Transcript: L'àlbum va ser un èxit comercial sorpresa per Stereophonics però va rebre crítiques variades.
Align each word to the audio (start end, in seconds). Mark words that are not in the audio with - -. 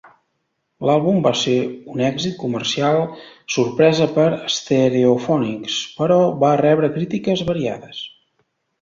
L'àlbum 0.89 1.19
va 1.27 1.33
ser 1.41 1.53
un 1.95 2.01
èxit 2.07 2.39
comercial 2.45 2.97
sorpresa 3.59 4.09
per 4.17 4.27
Stereophonics 4.57 5.79
però 6.03 6.21
va 6.47 6.59
rebre 6.67 6.95
crítiques 7.01 7.49
variades. 7.55 8.07